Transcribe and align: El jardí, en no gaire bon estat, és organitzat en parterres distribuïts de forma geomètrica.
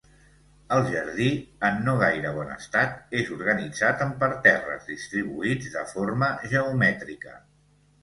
El 0.77 0.87
jardí, 0.93 1.27
en 1.69 1.77
no 1.89 1.93
gaire 1.99 2.31
bon 2.39 2.49
estat, 2.55 2.97
és 3.21 3.31
organitzat 3.37 4.03
en 4.09 4.17
parterres 4.27 4.91
distribuïts 4.95 5.73
de 5.79 5.89
forma 5.97 6.35
geomètrica. 6.57 7.41